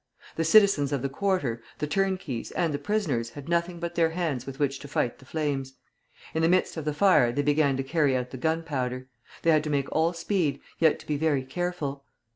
[0.35, 4.47] The citizens of the quarter, the turnkeys, and the prisoners had nothing but their hands
[4.47, 5.73] with which to fight the flames.
[6.33, 9.09] In the midst of the fire they began to carry out the gunpowder.
[9.43, 12.03] They had to make all speed, yet to be very careful.